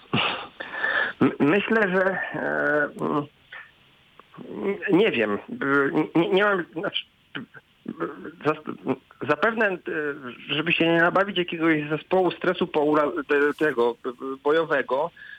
Myślę, 1.39 1.81
że 1.89 2.03
e, 2.33 2.89
nie 4.93 5.11
wiem. 5.11 5.37
Nie, 6.15 6.29
nie 6.29 6.43
mam. 6.43 6.65
Znaczy, 6.73 7.05
zapewne, 9.29 9.67
e, 9.67 9.77
żeby 10.49 10.73
się 10.73 10.85
nie 10.85 11.01
nabawić 11.01 11.37
jakiegoś 11.37 11.89
zespołu 11.89 12.31
stresu 12.31 12.67
te- 13.27 13.53
tego 13.65 13.95
bojowego, 14.43 15.11
e, 15.15 15.30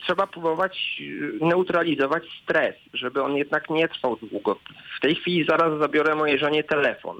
trzeba 0.00 0.26
próbować 0.26 1.02
e, 1.42 1.46
neutralizować 1.46 2.22
stres, 2.42 2.74
żeby 2.94 3.22
on 3.22 3.36
jednak 3.36 3.70
nie 3.70 3.88
trwał 3.88 4.16
długo. 4.16 4.58
W 4.96 5.00
tej 5.00 5.14
chwili 5.14 5.44
zaraz 5.44 5.78
zabiorę 5.78 6.14
mojej 6.14 6.38
żonie 6.38 6.64
telefon, 6.64 7.16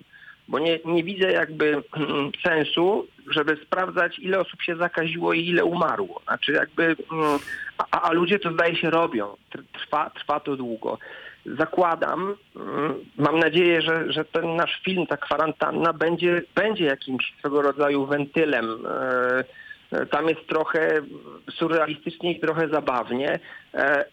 bo 0.48 0.58
nie, 0.58 0.78
nie 0.84 1.04
widzę 1.04 1.32
jakby 1.32 1.82
mm, 1.96 2.30
sensu, 2.42 3.06
żeby 3.30 3.56
sprawdzać, 3.56 4.18
ile 4.18 4.40
osób 4.40 4.62
się 4.62 4.76
zakaziło 4.76 5.32
i 5.32 5.46
ile 5.46 5.64
umarło. 5.64 6.20
Znaczy 6.24 6.52
jakby, 6.52 6.84
mm, 6.84 7.38
a, 7.78 8.00
a 8.00 8.12
ludzie 8.12 8.38
to 8.38 8.52
zdaje 8.52 8.76
się 8.76 8.90
robią. 8.90 9.36
Tr- 9.54 9.62
Trwa, 9.72 10.10
trwa 10.10 10.40
to 10.40 10.56
długo. 10.56 10.98
Zakładam, 11.46 12.36
mm, 12.56 12.94
mam 13.16 13.38
nadzieję, 13.38 13.82
że, 13.82 14.12
że 14.12 14.24
ten 14.24 14.56
nasz 14.56 14.80
film, 14.84 15.06
ta 15.06 15.16
kwarantanna 15.16 15.92
będzie, 15.92 16.42
będzie 16.54 16.84
jakimś 16.84 17.34
swego 17.38 17.62
rodzaju 17.62 18.06
wentylem. 18.06 18.86
E, 18.86 19.38
e, 19.38 19.44
Tam 20.10 20.28
jest 20.28 20.46
trochę 20.48 21.00
surrealistycznie 21.50 22.32
i 22.32 22.40
trochę 22.40 22.68
zabawnie. 22.68 23.38
E, 23.74 24.04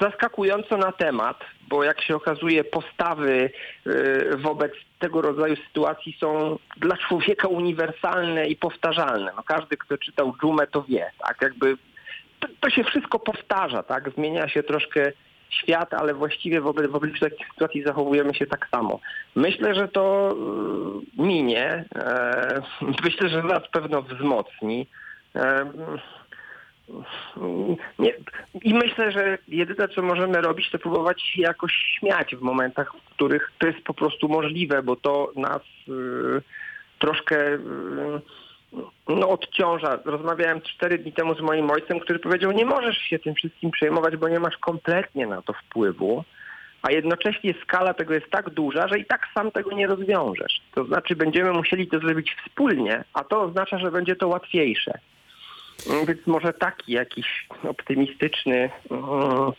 zaskakująco 0.00 0.76
na 0.76 0.92
temat, 0.92 1.40
bo 1.68 1.84
jak 1.84 2.02
się 2.02 2.16
okazuje, 2.16 2.64
postawy 2.64 3.50
y, 3.86 4.36
wobec 4.36 4.72
tego 4.98 5.22
rodzaju 5.22 5.56
sytuacji 5.56 6.16
są 6.20 6.58
dla 6.76 6.96
człowieka 6.96 7.48
uniwersalne 7.48 8.46
i 8.46 8.56
powtarzalne. 8.56 9.32
No, 9.36 9.42
każdy, 9.42 9.76
kto 9.76 9.98
czytał 9.98 10.34
Dżumę, 10.40 10.66
to 10.66 10.82
wie. 10.82 11.10
Tak? 11.18 11.42
Jakby 11.42 11.76
to, 12.40 12.48
to 12.60 12.70
się 12.70 12.84
wszystko 12.84 13.18
powtarza, 13.18 13.82
tak? 13.82 14.10
Zmienia 14.10 14.48
się 14.48 14.62
troszkę 14.62 15.12
świat, 15.54 15.94
ale 15.94 16.14
właściwie 16.14 16.60
wobec, 16.60 16.90
wobec 16.90 17.20
takich 17.20 17.48
sytuacji 17.48 17.82
zachowujemy 17.82 18.34
się 18.34 18.46
tak 18.46 18.68
samo. 18.70 19.00
Myślę, 19.34 19.74
że 19.74 19.88
to 19.88 20.34
y, 21.18 21.22
minie. 21.22 21.84
E, 21.94 22.62
myślę, 23.04 23.28
że 23.28 23.42
nas 23.42 23.68
pewno 23.72 24.02
wzmocni. 24.02 24.86
E, 25.36 25.72
nie, 27.98 28.12
I 28.62 28.74
myślę, 28.74 29.12
że 29.12 29.38
jedyne 29.48 29.88
co 29.88 30.02
możemy 30.02 30.40
robić, 30.40 30.70
to 30.70 30.78
próbować 30.78 31.22
się 31.22 31.42
jakoś 31.42 31.72
śmiać 31.72 32.36
w 32.36 32.40
momentach, 32.40 32.92
w 33.06 33.14
których 33.14 33.52
to 33.58 33.66
jest 33.66 33.80
po 33.80 33.94
prostu 33.94 34.28
możliwe, 34.28 34.82
bo 34.82 34.96
to 34.96 35.32
nas 35.36 35.62
y, 35.88 36.42
troszkę 36.98 37.54
y, 37.54 37.58
no, 39.08 39.28
odciąża. 39.28 39.98
Rozmawiałem 40.04 40.60
cztery 40.60 40.98
dni 40.98 41.12
temu 41.12 41.34
z 41.34 41.40
moim 41.40 41.70
ojcem, 41.70 42.00
który 42.00 42.18
powiedział, 42.18 42.52
nie 42.52 42.64
możesz 42.64 42.98
się 42.98 43.18
tym 43.18 43.34
wszystkim 43.34 43.70
przejmować, 43.70 44.16
bo 44.16 44.28
nie 44.28 44.40
masz 44.40 44.56
kompletnie 44.56 45.26
na 45.26 45.42
to 45.42 45.52
wpływu, 45.52 46.24
a 46.82 46.90
jednocześnie 46.90 47.54
skala 47.62 47.94
tego 47.94 48.14
jest 48.14 48.30
tak 48.30 48.50
duża, 48.50 48.88
że 48.88 48.98
i 48.98 49.04
tak 49.04 49.28
sam 49.34 49.50
tego 49.50 49.72
nie 49.72 49.86
rozwiążesz. 49.86 50.60
To 50.74 50.84
znaczy 50.84 51.16
będziemy 51.16 51.52
musieli 51.52 51.86
to 51.86 51.98
zrobić 51.98 52.36
wspólnie, 52.44 53.04
a 53.14 53.24
to 53.24 53.42
oznacza, 53.42 53.78
że 53.78 53.90
będzie 53.90 54.16
to 54.16 54.28
łatwiejsze. 54.28 54.98
Więc 56.08 56.26
może 56.26 56.52
taki 56.52 56.92
jakiś 56.92 57.48
optymistyczny 57.62 58.70
mm, 58.90 59.52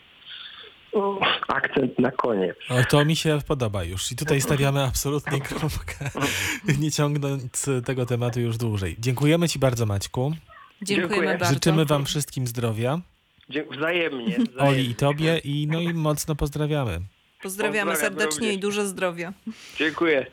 akcent 1.48 1.98
na 1.98 2.10
koniec. 2.10 2.56
O, 2.70 2.84
to 2.90 3.04
mi 3.04 3.16
się 3.16 3.38
podoba 3.48 3.84
już. 3.84 4.12
I 4.12 4.16
tutaj 4.16 4.40
stawiamy 4.40 4.82
absolutnie 4.82 5.40
kropkę, 5.40 6.10
nie 6.80 6.90
ciągnąc 6.92 7.66
tego 7.84 8.06
tematu 8.06 8.40
już 8.40 8.56
dłużej. 8.56 8.96
Dziękujemy 8.98 9.48
Ci 9.48 9.58
bardzo, 9.58 9.86
Maćku. 9.86 10.34
Dziękujemy 10.82 11.14
Dziękuję. 11.14 11.38
bardzo. 11.38 11.54
Życzymy 11.54 11.84
Wam 11.84 12.04
wszystkim 12.04 12.46
zdrowia. 12.46 13.00
Wzajemnie. 13.78 14.36
Oli 14.58 14.90
i 14.90 14.94
Tobie. 14.94 15.38
I, 15.38 15.66
no 15.66 15.80
i 15.80 15.94
mocno 15.94 16.34
pozdrawiamy. 16.34 17.00
Pozdrawiamy 17.42 17.90
Pozdrawiam 17.90 17.96
serdecznie 18.18 18.40
również. 18.48 18.56
i 18.56 18.58
dużo 18.58 18.86
zdrowia. 18.86 19.32
Dziękuję. 19.78 20.26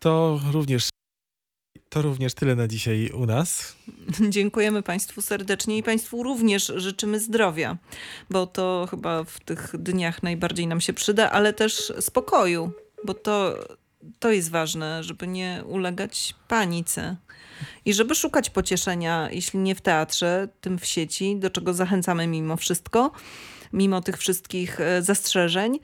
To 0.00 0.40
również, 0.52 0.88
to 1.88 2.02
również 2.02 2.34
tyle 2.34 2.56
na 2.56 2.68
dzisiaj 2.68 3.10
u 3.10 3.26
nas. 3.26 3.76
Dziękujemy 4.30 4.82
Państwu 4.82 5.22
serdecznie 5.22 5.78
i 5.78 5.82
Państwu 5.82 6.22
również 6.22 6.72
życzymy 6.76 7.20
zdrowia, 7.20 7.76
bo 8.30 8.46
to 8.46 8.88
chyba 8.90 9.24
w 9.24 9.40
tych 9.40 9.74
dniach 9.78 10.22
najbardziej 10.22 10.66
nam 10.66 10.80
się 10.80 10.92
przyda, 10.92 11.30
ale 11.30 11.52
też 11.52 11.92
spokoju, 12.00 12.72
bo 13.04 13.14
to, 13.14 13.54
to 14.18 14.30
jest 14.30 14.50
ważne, 14.50 15.04
żeby 15.04 15.26
nie 15.26 15.62
ulegać 15.66 16.34
panice 16.48 17.16
i 17.84 17.94
żeby 17.94 18.14
szukać 18.14 18.50
pocieszenia, 18.50 19.28
jeśli 19.30 19.58
nie 19.58 19.74
w 19.74 19.80
teatrze, 19.80 20.48
tym 20.60 20.78
w 20.78 20.86
sieci, 20.86 21.36
do 21.36 21.50
czego 21.50 21.74
zachęcamy 21.74 22.26
mimo 22.26 22.56
wszystko, 22.56 23.12
mimo 23.72 24.00
tych 24.00 24.16
wszystkich 24.16 24.80
e, 24.80 25.02
zastrzeżeń. 25.02 25.78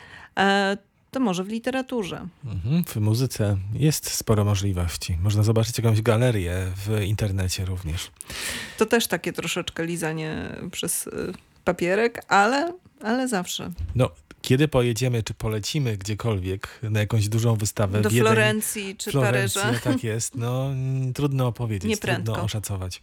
To 1.15 1.21
może 1.21 1.45
w 1.45 1.49
literaturze. 1.49 2.27
Mhm, 2.45 2.85
w 2.85 2.97
muzyce 2.97 3.57
jest 3.75 4.11
sporo 4.11 4.45
możliwości. 4.45 5.19
Można 5.23 5.43
zobaczyć 5.43 5.79
jakąś 5.79 6.03
galerię 6.03 6.67
w 6.77 7.03
internecie 7.03 7.65
również. 7.65 8.11
To 8.79 8.87
też 8.87 9.07
takie 9.07 9.33
troszeczkę 9.33 9.87
lizanie 9.87 10.57
przez 10.73 11.07
y, 11.07 11.11
papierek, 11.65 12.25
ale, 12.29 12.73
ale 13.03 13.29
zawsze. 13.29 13.73
No, 13.95 14.11
Kiedy 14.43 14.69
pojedziemy, 14.69 15.23
czy 15.23 15.35
polecimy 15.35 15.97
gdziekolwiek 15.97 16.69
na 16.83 17.01
jakąś 17.01 17.29
dużą 17.29 17.57
wystawę 17.57 18.01
Do 18.01 18.11
Wiedeń, 18.11 18.27
Florencji 18.27 18.97
czy 18.97 19.11
Florencja, 19.11 19.63
Paryża. 19.63 19.81
tak 19.81 20.05
jest. 20.05 20.35
No, 20.35 20.67
mm, 20.67 21.13
trudno 21.13 21.47
opowiedzieć, 21.53 21.91
Nie 21.91 21.97
trudno 21.97 22.43
oszacować. 22.43 23.03